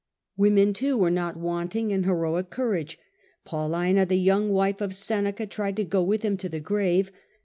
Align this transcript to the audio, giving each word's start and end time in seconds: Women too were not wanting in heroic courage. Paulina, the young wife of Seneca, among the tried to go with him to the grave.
Women 0.35 0.73
too 0.73 0.97
were 0.97 1.11
not 1.11 1.37
wanting 1.37 1.91
in 1.91 2.05
heroic 2.05 2.49
courage. 2.49 2.97
Paulina, 3.45 4.03
the 4.03 4.15
young 4.17 4.49
wife 4.49 4.81
of 4.81 4.95
Seneca, 4.95 5.43
among 5.43 5.49
the 5.49 5.53
tried 5.53 5.75
to 5.77 5.83
go 5.83 6.01
with 6.01 6.23
him 6.23 6.37
to 6.37 6.49
the 6.49 6.59
grave. 6.59 7.11